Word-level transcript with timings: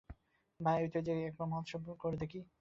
ভায়া, 0.59 0.79
ঐ 0.79 0.87
তেজে 0.93 1.13
একবার 1.27 1.47
মহোৎসব 1.47 1.81
কর 2.01 2.11
দিকি। 2.21 2.39